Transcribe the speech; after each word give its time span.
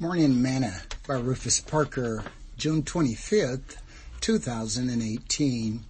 Morning 0.00 0.40
Manna 0.40 0.82
by 1.08 1.14
Rufus 1.14 1.58
Parker, 1.58 2.22
June 2.56 2.84
25th, 2.84 3.78
2018. 4.20 5.84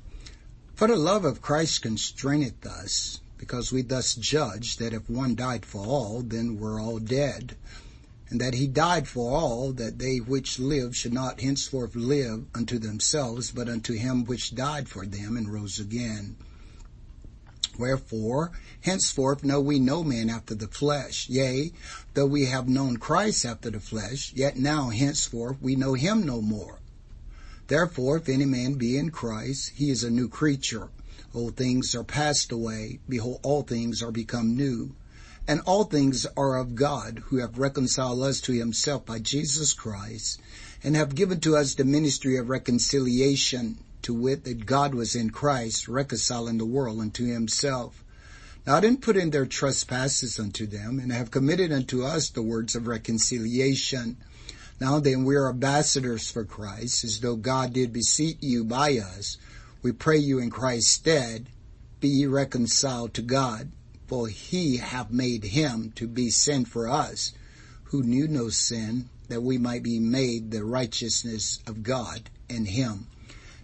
For 0.75 0.88
the 0.88 0.96
love 0.96 1.27
of 1.27 1.42
Christ 1.42 1.83
constraineth 1.83 2.65
us, 2.65 3.21
because 3.36 3.71
we 3.71 3.83
thus 3.83 4.15
judge 4.15 4.79
that 4.79 4.94
if 4.94 5.10
one 5.10 5.34
died 5.34 5.67
for 5.67 5.84
all, 5.84 6.23
then 6.23 6.58
we're 6.58 6.81
all 6.81 6.99
dead, 6.99 7.55
and 8.30 8.41
that 8.41 8.55
he 8.55 8.66
died 8.66 9.07
for 9.07 9.36
all, 9.36 9.73
that 9.75 9.98
they 9.98 10.16
which 10.20 10.59
live 10.59 10.96
should 10.96 11.12
not 11.12 11.43
henceforth 11.43 11.95
live 11.95 12.46
unto 12.54 12.79
themselves, 12.79 13.50
but 13.50 13.68
unto 13.68 13.93
him 13.93 14.25
which 14.25 14.54
died 14.54 14.88
for 14.88 15.04
them 15.04 15.36
and 15.36 15.52
rose 15.52 15.79
again. 15.79 16.34
Wherefore, 17.79 18.51
henceforth 18.81 19.45
know 19.45 19.61
we 19.61 19.79
no 19.79 20.03
man 20.03 20.29
after 20.29 20.55
the 20.55 20.67
flesh. 20.67 21.29
Yea, 21.29 21.73
though 22.15 22.27
we 22.27 22.47
have 22.47 22.69
known 22.69 22.97
Christ 22.97 23.47
after 23.47 23.71
the 23.71 23.79
flesh, 23.79 24.33
yet 24.35 24.59
now 24.59 24.91
henceforth 24.91 25.63
we 25.63 25.77
know 25.77 25.95
him 25.95 26.25
no 26.25 26.43
more. 26.43 26.81
Therefore, 27.69 28.17
if 28.17 28.29
any 28.29 28.46
man 28.46 28.75
be 28.75 28.99
in 28.99 29.11
Christ, 29.11 29.72
he 29.77 29.91
is 29.91 30.03
a 30.03 30.11
new 30.11 30.29
creature. 30.29 30.89
Old 31.33 31.57
things 31.57 31.95
are 31.95 32.02
passed 32.02 32.50
away. 32.50 32.98
Behold, 33.09 33.38
all 33.45 33.62
things 33.62 34.02
are 34.02 34.10
become 34.10 34.56
new. 34.56 34.97
And 35.47 35.60
all 35.60 35.84
things 35.84 36.27
are 36.36 36.56
of 36.56 36.74
God, 36.74 37.22
who 37.27 37.36
have 37.36 37.58
reconciled 37.58 38.22
us 38.22 38.41
to 38.42 38.52
himself 38.52 39.06
by 39.06 39.19
Jesus 39.19 39.72
Christ, 39.72 40.41
and 40.83 40.97
have 40.97 41.14
given 41.14 41.41
to 41.41 41.56
us 41.56 41.74
the 41.74 41.84
ministry 41.84 42.36
of 42.36 42.48
reconciliation 42.48 43.78
to 44.02 44.14
wit, 44.14 44.44
that 44.44 44.66
God 44.66 44.94
was 44.94 45.14
in 45.14 45.30
Christ, 45.30 45.88
reconciling 45.88 46.58
the 46.58 46.64
world 46.64 47.00
unto 47.00 47.26
himself, 47.26 48.04
not 48.66 48.84
in 48.84 48.98
putting 48.98 49.30
their 49.30 49.46
trespasses 49.46 50.38
unto 50.38 50.66
them, 50.66 50.98
and 50.98 51.12
have 51.12 51.30
committed 51.30 51.72
unto 51.72 52.02
us 52.02 52.30
the 52.30 52.42
words 52.42 52.74
of 52.74 52.86
reconciliation. 52.86 54.16
Now 54.80 55.00
then, 55.00 55.24
we 55.24 55.34
are 55.36 55.50
ambassadors 55.50 56.30
for 56.30 56.44
Christ, 56.44 57.04
as 57.04 57.20
though 57.20 57.36
God 57.36 57.72
did 57.72 57.92
beseech 57.92 58.38
you 58.40 58.64
by 58.64 58.98
us. 58.98 59.36
We 59.82 59.92
pray 59.92 60.18
you 60.18 60.38
in 60.38 60.50
Christ's 60.50 60.92
stead, 60.92 61.46
be 62.00 62.08
ye 62.08 62.27
reconciled 62.27 63.14
to 63.14 63.22
God, 63.22 63.70
for 64.06 64.28
he 64.28 64.77
hath 64.77 65.10
made 65.10 65.44
him 65.44 65.92
to 65.96 66.06
be 66.06 66.30
sin 66.30 66.64
for 66.64 66.88
us, 66.88 67.33
who 67.84 68.02
knew 68.02 68.28
no 68.28 68.48
sin, 68.48 69.08
that 69.28 69.42
we 69.42 69.58
might 69.58 69.83
be 69.83 69.98
made 69.98 70.50
the 70.50 70.64
righteousness 70.64 71.60
of 71.66 71.83
God 71.83 72.30
in 72.48 72.66
him. 72.66 73.06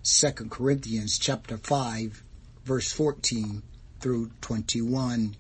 2 0.06 0.32
Corinthians 0.50 1.18
chapter 1.18 1.56
5 1.56 2.22
verse 2.62 2.92
14 2.92 3.62
through 4.00 4.30
21. 4.42 5.34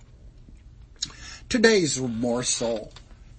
Today's 1.50 2.00
morsel. 2.00 2.90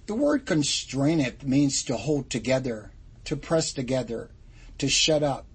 The 0.06 0.14
word 0.14 0.46
constraineth 0.46 1.42
means 1.42 1.82
to 1.82 1.96
hold 1.96 2.30
together, 2.30 2.92
to 3.24 3.34
press 3.34 3.72
together, 3.72 4.30
to 4.78 4.88
shut 4.88 5.24
up, 5.24 5.46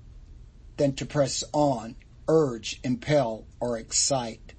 then 0.75 0.91
to 0.95 1.05
press 1.05 1.41
on, 1.53 1.95
urge, 2.27 2.81
impel, 2.83 3.45
or 3.61 3.77
excite. 3.77 4.51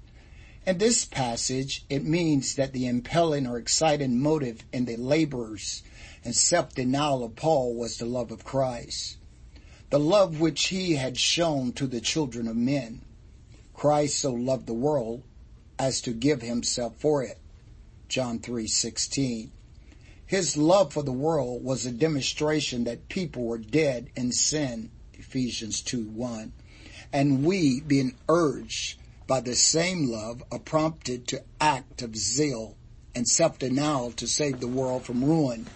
In 0.65 0.79
this 0.79 1.05
passage, 1.05 1.85
it 1.91 2.03
means 2.03 2.55
that 2.55 2.73
the 2.73 2.87
impelling 2.87 3.45
or 3.45 3.59
exciting 3.59 4.19
motive 4.19 4.63
in 4.73 4.85
the 4.85 4.97
labors 4.97 5.83
and 6.25 6.35
self-denial 6.35 7.23
of 7.23 7.35
Paul 7.35 7.75
was 7.75 7.99
the 7.99 8.07
love 8.07 8.31
of 8.31 8.43
Christ 8.43 9.17
the 9.93 9.99
love 9.99 10.39
which 10.39 10.69
he 10.69 10.93
had 10.93 11.15
shown 11.19 11.71
to 11.71 11.85
the 11.85 12.01
children 12.01 12.47
of 12.47 12.55
men. 12.55 12.99
Christ 13.75 14.17
so 14.17 14.33
loved 14.33 14.65
the 14.65 14.73
world 14.73 15.21
as 15.77 16.01
to 16.01 16.11
give 16.11 16.41
himself 16.41 16.95
for 16.97 17.21
it. 17.21 17.37
John 18.09 18.39
3:16. 18.39 19.51
His 20.25 20.57
love 20.57 20.91
for 20.93 21.03
the 21.03 21.11
world 21.11 21.63
was 21.63 21.85
a 21.85 21.91
demonstration 21.91 22.85
that 22.85 23.07
people 23.07 23.43
were 23.43 23.59
dead 23.59 24.09
in 24.15 24.31
sin. 24.31 24.89
Ephesians 25.13 25.79
2:1. 25.83 26.53
And 27.11 27.45
we, 27.45 27.79
being 27.79 28.15
urged 28.27 28.97
by 29.27 29.41
the 29.41 29.55
same 29.55 30.07
love, 30.07 30.43
are 30.51 30.57
prompted 30.57 31.27
to 31.27 31.43
act 31.61 32.01
of 32.01 32.17
zeal 32.17 32.75
and 33.13 33.27
self-denial 33.27 34.13
to 34.13 34.27
save 34.27 34.59
the 34.59 34.67
world 34.67 35.05
from 35.05 35.23
ruin. 35.23 35.67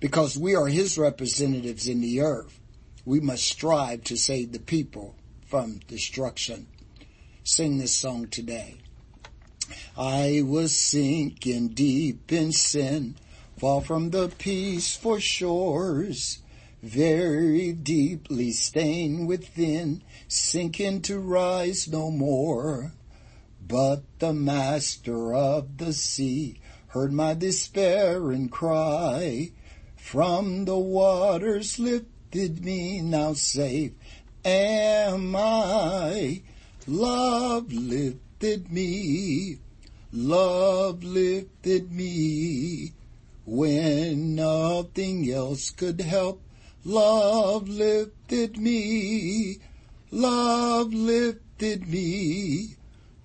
Because 0.00 0.38
we 0.38 0.54
are 0.54 0.68
his 0.68 0.96
representatives 0.96 1.86
in 1.86 2.00
the 2.00 2.22
earth 2.22 2.60
we 3.06 3.20
must 3.20 3.44
strive 3.44 4.02
to 4.02 4.16
save 4.16 4.50
the 4.52 4.58
people 4.58 5.14
from 5.46 5.78
destruction. 5.86 6.66
Sing 7.44 7.78
this 7.78 7.94
song 7.94 8.26
today. 8.26 8.78
I 9.96 10.42
was 10.44 10.76
sinking 10.76 11.68
deep 11.68 12.32
in 12.32 12.50
sin, 12.50 13.14
far 13.56 13.80
from 13.80 14.10
the 14.10 14.28
peaceful 14.28 15.20
shores, 15.20 16.40
very 16.82 17.72
deeply 17.72 18.50
stained 18.50 19.28
within, 19.28 20.02
sinking 20.26 21.02
to 21.02 21.20
rise 21.20 21.86
no 21.86 22.10
more. 22.10 22.92
But 23.66 24.02
the 24.18 24.32
master 24.32 25.32
of 25.32 25.78
the 25.78 25.92
sea 25.92 26.60
heard 26.88 27.12
my 27.12 27.34
despairing 27.34 28.48
cry, 28.48 29.52
from 29.96 30.64
the 30.64 30.78
waters 30.78 31.78
lift 31.78 32.06
lifted 32.32 32.64
me, 32.64 33.00
now 33.02 33.32
save? 33.34 33.94
am 34.44 35.34
I. 35.36 36.42
Love 36.86 37.72
lifted 37.72 38.70
me, 38.70 39.58
love 40.12 41.02
lifted 41.02 41.90
me, 41.92 42.92
when 43.44 44.36
nothing 44.36 45.30
else 45.30 45.70
could 45.70 46.00
help. 46.00 46.40
Love 46.84 47.68
lifted 47.68 48.56
me, 48.56 49.58
love 50.12 50.94
lifted 50.94 51.88
me, 51.88 52.76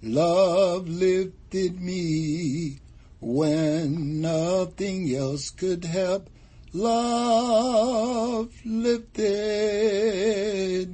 love 0.02 0.88
lifted 0.88 1.80
me, 1.80 2.80
when 3.20 4.22
nothing 4.22 5.14
else 5.14 5.52
could 5.52 5.86
help. 5.86 6.28
Love 6.74 8.50
lifted 8.64 9.28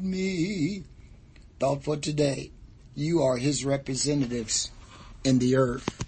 me. 0.04 0.84
Thought 1.60 1.84
for 1.84 1.98
today. 1.98 2.50
You 2.96 3.22
are 3.22 3.38
his 3.38 3.64
representatives 3.64 4.72
in 5.24 5.38
the 5.38 5.56
earth. 5.56 6.06